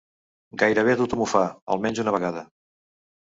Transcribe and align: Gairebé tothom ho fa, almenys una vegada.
Gairebé 0.61 0.95
tothom 1.01 1.21
ho 1.25 1.27
fa, 1.33 1.43
almenys 1.75 2.01
una 2.05 2.13
vegada. 2.17 2.45